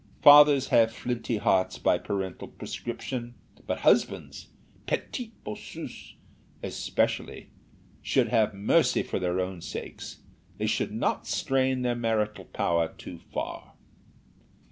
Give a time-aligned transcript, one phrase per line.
[0.23, 3.35] Fathers have flinty hearts by parental prescription;
[3.67, 4.47] but husbands
[4.87, 6.15] petit Bossus
[6.63, 7.51] especially
[8.01, 10.21] should have mercy for their own sakes;
[10.57, 13.73] they should not strain their marital power too far."